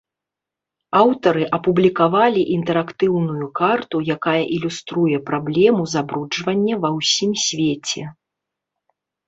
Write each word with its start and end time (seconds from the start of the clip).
Аўтары 1.01 1.43
апублікавалі 1.57 2.41
інтэрактыўную 2.55 3.47
карту, 3.61 3.97
якая 4.15 4.35
ілюструе 4.57 5.17
праблему 5.29 5.83
забруджвання 5.95 6.75
ва 6.83 6.89
ўсім 6.99 7.31
свеце. 7.47 8.03